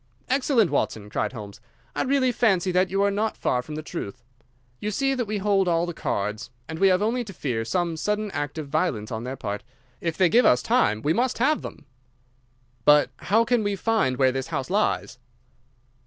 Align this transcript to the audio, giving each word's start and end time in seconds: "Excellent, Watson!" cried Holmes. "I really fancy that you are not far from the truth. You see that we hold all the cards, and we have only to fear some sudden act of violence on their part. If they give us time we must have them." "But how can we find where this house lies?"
"Excellent, 0.29 0.71
Watson!" 0.71 1.11
cried 1.11 1.31
Holmes. 1.31 1.61
"I 1.95 2.01
really 2.01 2.31
fancy 2.31 2.71
that 2.71 2.89
you 2.89 3.03
are 3.03 3.11
not 3.11 3.37
far 3.37 3.61
from 3.61 3.75
the 3.75 3.83
truth. 3.83 4.23
You 4.79 4.89
see 4.89 5.13
that 5.13 5.25
we 5.27 5.37
hold 5.37 5.67
all 5.67 5.85
the 5.85 5.93
cards, 5.93 6.49
and 6.67 6.79
we 6.79 6.87
have 6.87 7.03
only 7.03 7.23
to 7.23 7.31
fear 7.33 7.63
some 7.63 7.95
sudden 7.95 8.31
act 8.31 8.57
of 8.57 8.67
violence 8.67 9.11
on 9.11 9.25
their 9.25 9.35
part. 9.37 9.61
If 9.99 10.17
they 10.17 10.27
give 10.27 10.43
us 10.43 10.63
time 10.63 11.03
we 11.03 11.13
must 11.13 11.37
have 11.37 11.61
them." 11.61 11.85
"But 12.83 13.11
how 13.17 13.45
can 13.45 13.61
we 13.61 13.75
find 13.75 14.17
where 14.17 14.31
this 14.31 14.47
house 14.47 14.71
lies?" 14.71 15.19